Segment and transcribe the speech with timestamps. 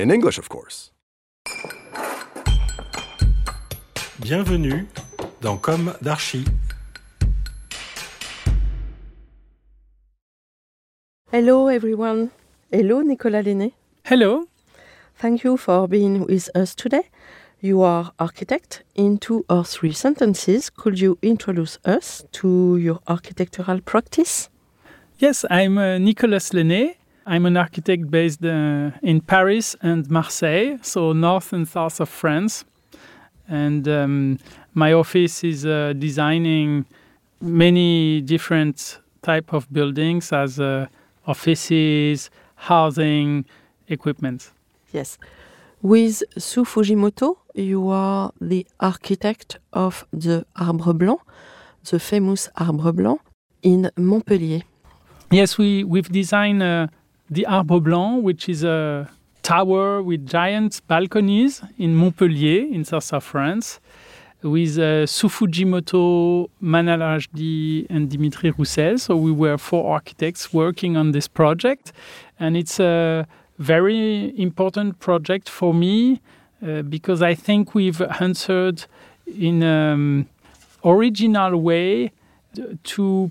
[0.00, 0.90] In English, of course.
[4.20, 4.86] Bienvenue
[5.42, 6.46] dans Comme d'Archi.
[11.30, 12.30] Hello everyone.
[12.72, 13.72] Hello Nicolas Laisné.
[14.04, 14.46] Hello.
[15.20, 17.10] Thank you for being with us today.
[17.60, 18.84] You are architect.
[18.94, 24.48] In two or three sentences, could you introduce us to your architectural practice?
[25.18, 26.96] Yes, I'm uh, Nicolas Laisné.
[27.26, 32.64] I'm an architect based uh, in Paris and Marseille, so north and south of France.
[33.48, 34.38] And um,
[34.74, 36.84] my office is uh, designing
[37.40, 40.86] many different type of buildings as uh,
[41.26, 43.44] offices, housing,
[43.88, 44.50] equipment.
[44.92, 45.18] Yes.
[45.80, 51.20] With Sou Fujimoto, you are the architect of the Arbre Blanc,
[51.88, 53.20] the famous Arbre Blanc
[53.62, 54.62] in Montpellier.
[55.30, 56.88] Yes, we, we've designed uh,
[57.32, 59.08] the Arbre Blanc, which is a
[59.42, 63.80] tower with giant balconies in Montpellier, in south of France,
[64.42, 68.98] with uh, Fujimoto, Manal Rachdi, and Dimitri Roussel.
[68.98, 71.92] So we were four architects working on this project.
[72.38, 73.26] And it's a
[73.58, 76.20] very important project for me
[76.66, 78.84] uh, because I think we've answered
[79.26, 80.28] in an
[80.84, 82.12] original way
[82.84, 83.30] to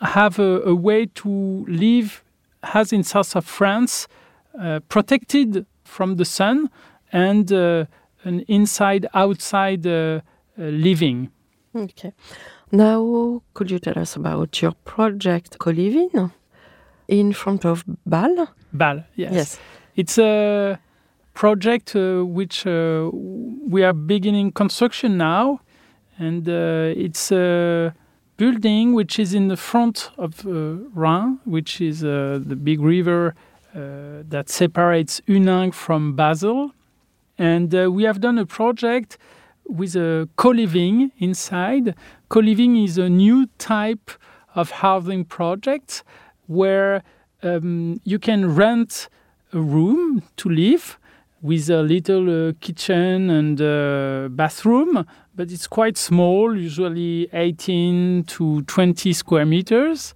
[0.00, 2.22] have a, a way to live
[2.62, 4.08] as in south of France,
[4.58, 6.70] uh, protected from the sun
[7.12, 7.86] and uh,
[8.24, 10.20] an inside-outside uh, uh,
[10.56, 11.30] living.
[11.74, 12.12] Okay.
[12.72, 16.30] Now, could you tell us about your project Co-Living
[17.08, 18.48] in front of Bâle?
[18.74, 19.32] Bâle, yes.
[19.32, 19.58] Yes.
[19.96, 20.78] It's a
[21.34, 25.60] project uh, which uh, we are beginning construction now,
[26.18, 27.94] and uh, it's a
[28.40, 30.50] building which is in the front of uh,
[31.00, 33.34] Rhin, which is uh, the big river
[33.74, 36.72] uh, that separates Huningue from Basel.
[37.36, 39.18] And we have done a project
[39.66, 41.94] with a co-living inside.
[42.30, 44.10] Co-living is a new type
[44.54, 46.02] of housing project
[46.46, 47.02] where
[47.42, 49.08] um, you can rent
[49.52, 50.98] a room to live
[51.42, 58.62] with a little uh, kitchen and uh, bathroom, but it's quite small, usually 18 to
[58.62, 60.14] 20 square meters.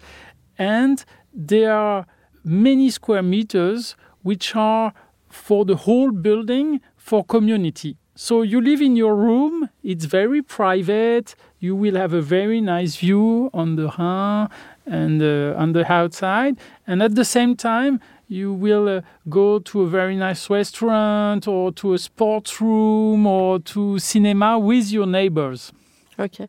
[0.58, 2.06] And there are
[2.44, 4.92] many square meters which are
[5.30, 7.96] for the whole building for community.
[8.16, 12.94] So you live in your room, it's very private, you will have a very nice
[12.94, 14.48] view on the Rhin
[14.86, 16.56] and uh, on the outside,
[16.86, 17.98] and at the same time,
[18.28, 23.58] you will uh, go to a very nice restaurant or to a sports room or
[23.60, 25.72] to cinema with your neighbors.
[26.18, 26.48] Okay.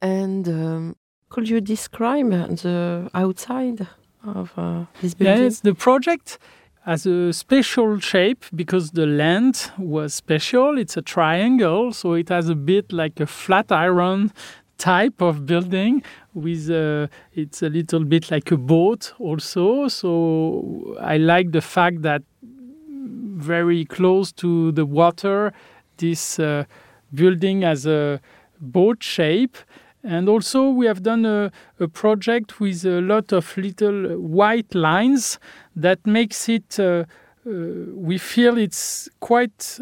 [0.00, 0.96] And um,
[1.28, 3.86] could you describe the outside
[4.24, 5.44] of uh, this building?
[5.44, 6.38] Yes, the project
[6.84, 10.78] has a special shape because the land was special.
[10.78, 14.32] It's a triangle, so it has a bit like a flat iron
[14.78, 16.02] type of building
[16.34, 19.88] with a, it's a little bit like a boat also.
[19.88, 22.22] So i like the fact that
[23.36, 25.52] very close to the water
[25.98, 26.64] this uh,
[27.12, 28.20] building has a
[28.60, 29.56] boat shape.
[30.02, 35.38] And also we have done a, a project with a lot of little white lines
[35.76, 37.04] that makes it uh,
[37.46, 37.50] uh,
[37.94, 39.80] we feel it's quite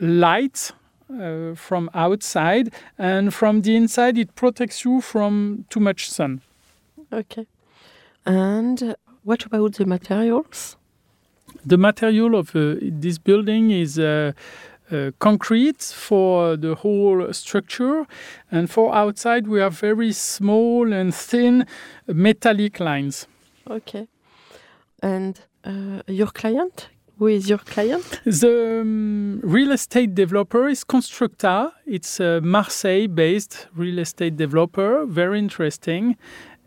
[0.00, 0.72] light
[1.10, 6.40] uh, from outside and from the inside it protects you from too much sun
[7.10, 7.46] Okay.
[8.26, 10.76] And what about the materials?
[11.64, 14.32] the material of uh, this building is uh,
[14.90, 18.06] uh, concrete for the whole structure
[18.50, 21.66] and for outside we have very small and thin
[22.06, 23.26] metallic lines
[23.70, 24.08] Okay.
[25.02, 26.88] And uh, your client?
[27.18, 28.20] Who is your client?
[28.24, 31.72] The um, real estate developer is Constructa.
[31.86, 36.16] It's a Marseille based real estate developer, very interesting.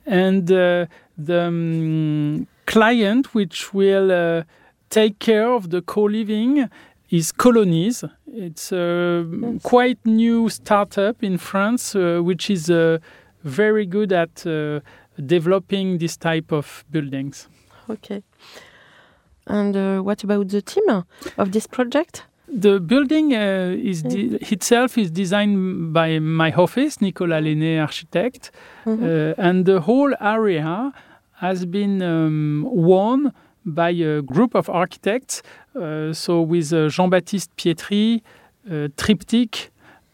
[0.06, 0.88] And uh,
[1.18, 4.44] the um, client, which will uh,
[4.90, 6.70] take care of the co living,
[7.10, 8.04] is Colonies.
[8.28, 9.62] It's a Yes.
[9.64, 12.98] quite new startup in France, uh, which is uh,
[13.44, 14.80] very good at uh,
[15.26, 17.48] developing this type of buildings.
[17.90, 18.24] Okay.
[19.52, 20.88] And uh, what about the team
[21.38, 22.24] of this project?
[22.48, 24.04] The building uh, is
[24.56, 28.52] itself is designed by my office, Nicolas Laisné, architect,
[28.86, 29.04] Mhm.
[29.04, 30.92] uh, and the whole area
[31.44, 33.32] has been um, won
[33.66, 35.42] by a group of architects.
[35.76, 38.22] Uh, so with uh, Jean-Baptiste Pietri,
[38.70, 39.70] uh, Triptyque,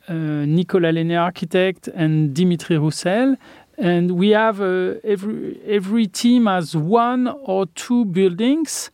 [0.09, 3.35] Nicolas Laisné, architect, and Dimitri Roussel.
[3.77, 8.89] And we have uh, every every team has one or two buildings.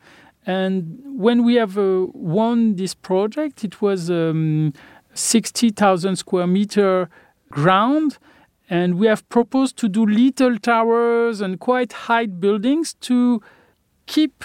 [0.45, 4.73] And when we have uh, won this project, it was um,
[5.13, 7.09] 60,000 square meter
[7.49, 8.17] ground.
[8.69, 13.41] And we have proposed to do little towers and quite high buildings to
[14.05, 14.43] keep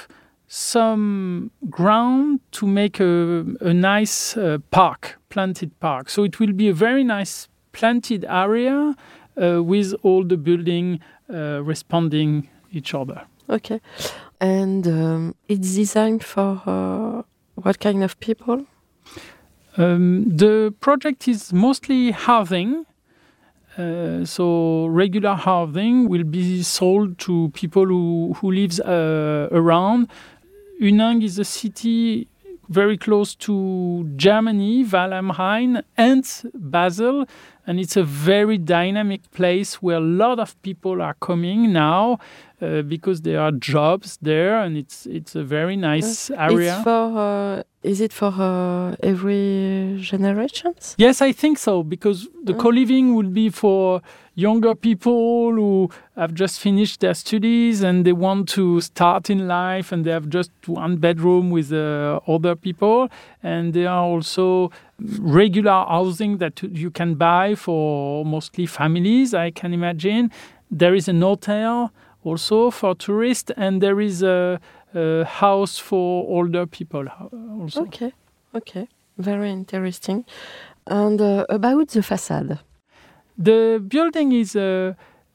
[0.49, 6.09] some ground to make a, a nice uh, park, planted park.
[6.09, 8.95] So it will be a very nice planted area
[9.41, 11.00] uh, with all the building
[11.33, 13.23] uh, responding each other.
[13.49, 13.81] Okay.
[14.40, 17.23] And um, it's designed for uh,
[17.55, 18.67] what kind of people?
[19.76, 22.85] Um, the project is mostly housing.
[23.76, 30.08] Uh, so regular housing will be sold to people who, who lives uh, around.
[30.81, 32.29] Huningue is a city
[32.69, 37.26] very close to Germany, Rhein, and Basel.
[37.69, 42.19] And it's a very dynamic place where a lot of people are coming now
[42.62, 46.75] uh, because there are jobs there, and it's it's a very nice area.
[46.76, 47.19] It's for.
[47.19, 50.94] Uh, is it for uh, every generations?
[50.99, 52.19] Yes, I think so because
[52.49, 52.59] the Mm.
[52.59, 54.00] co-living would be for
[54.38, 59.90] younger people who have just finished their studies and they want to start in life
[59.90, 63.08] and they have just one bedroom with uh, other people
[63.43, 64.70] and there are also
[65.19, 70.31] regular housing that you can buy for mostly families I can imagine
[70.70, 71.93] there is an hotel
[72.23, 74.61] also for tourists and there is a,
[74.94, 78.12] a house for older people uh, also Okay.
[78.55, 78.87] Okay.
[79.19, 80.25] Very interesting.
[80.87, 82.61] And uh, about the facade.
[83.38, 84.94] The building is uh,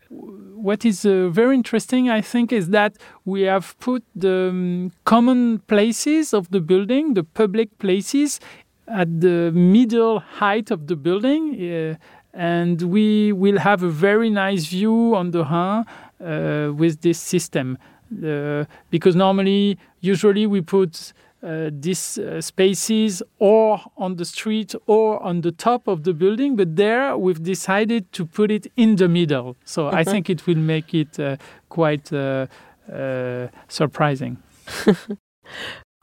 [0.10, 5.60] what is uh, very interesting, I think, is that we have put the um, common
[5.60, 8.40] places of the building, the public places,
[8.88, 11.96] at the middle height of the building, uh,
[12.34, 15.86] and we will have a very nice view on the Rhin
[16.20, 17.78] uh, with this system.
[18.24, 25.22] Uh, because normally, usually, we put uh, these uh, spaces or on the street or
[25.22, 29.10] on the top of the building, but there we've decided to put it in the
[29.10, 29.58] middle.
[29.66, 31.36] So I think it will make it uh,
[31.70, 32.48] quite uh,
[32.92, 34.38] uh, surprising.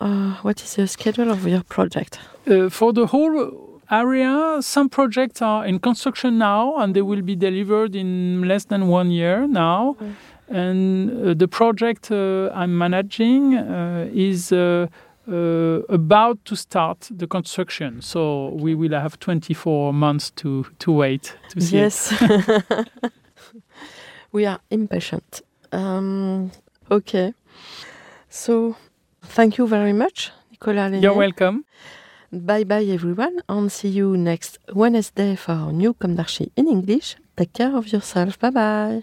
[0.02, 2.19] Uh, what is the schedule of your project?
[2.70, 7.94] For the whole area, some projects are in construction now and they will be delivered
[7.94, 9.98] in less than one year now.
[10.00, 10.14] Mm.
[10.48, 14.54] And the project I'm managing uh, is
[15.31, 18.03] uh, about to start the construction.
[18.03, 21.77] So we will have 24 months to, to wait to see.
[21.77, 22.12] Yes.
[24.32, 25.43] we are impatient.
[25.73, 26.50] Um,
[26.91, 27.35] okay.
[28.29, 28.77] So,
[29.23, 31.03] thank you very much, Nicolas Laisné.
[31.03, 31.65] You're welcome.
[32.33, 37.17] Bye bye, everyone, and see you next Wednesday for our new Comme d'Archi in English.
[37.37, 38.38] Take care of yourself.
[38.38, 39.03] Bye bye.